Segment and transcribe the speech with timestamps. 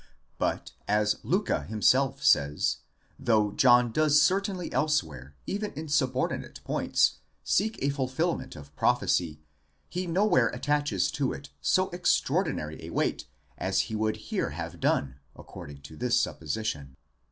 [0.39, 2.77] But, as Liicke himself says,
[3.19, 9.41] though John does certainly elsewhere, even in subordinate points, seek a fulfilment of prophecy,
[9.89, 13.27] he nowhere attaches to it so extraordinary a weight
[13.59, 16.95] as he would here have done according to this supposition.